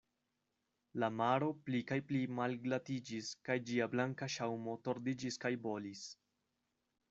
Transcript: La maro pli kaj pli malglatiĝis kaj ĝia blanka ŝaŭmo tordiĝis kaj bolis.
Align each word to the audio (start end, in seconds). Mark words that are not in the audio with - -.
La 1.01 1.09
maro 1.17 1.49
pli 1.67 1.81
kaj 1.91 1.97
pli 2.07 2.21
malglatiĝis 2.39 3.31
kaj 3.49 3.59
ĝia 3.69 3.91
blanka 3.95 4.31
ŝaŭmo 4.39 4.77
tordiĝis 4.89 5.41
kaj 5.47 5.57
bolis. 5.69 6.05